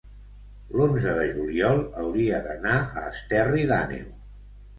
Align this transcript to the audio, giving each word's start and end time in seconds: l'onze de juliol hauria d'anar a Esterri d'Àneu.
l'onze 0.77 1.13
de 1.19 1.27
juliol 1.35 1.81
hauria 2.05 2.41
d'anar 2.47 2.75
a 2.79 3.05
Esterri 3.11 3.69
d'Àneu. 3.75 4.11